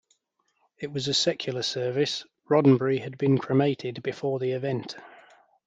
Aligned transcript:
It 0.79 0.91
was 0.91 1.07
a 1.07 1.13
secular 1.13 1.61
service; 1.61 2.25
Roddenberry 2.49 3.01
had 3.03 3.19
been 3.19 3.37
cremated 3.37 4.01
before 4.01 4.39
the 4.39 4.53
event. 4.53 4.95